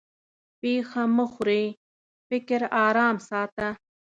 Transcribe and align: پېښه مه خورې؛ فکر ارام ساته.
پېښه 0.61 1.03
مه 1.15 1.25
خورې؛ 1.33 1.63
فکر 2.27 2.61
ارام 2.87 3.15
ساته. 3.29 3.69